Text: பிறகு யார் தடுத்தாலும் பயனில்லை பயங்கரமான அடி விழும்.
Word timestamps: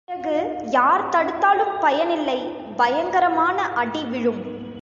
பிறகு 0.07 0.35
யார் 0.69 1.03
தடுத்தாலும் 1.09 1.73
பயனில்லை 1.79 2.37
பயங்கரமான 2.75 3.57
அடி 3.73 4.01
விழும். 4.03 4.41